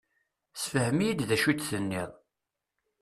Sefhem-iyi-d 0.61 1.21
d 1.29 1.31
acu 1.35 1.47
i 1.51 1.53
d-tenniḍ. 1.57 2.11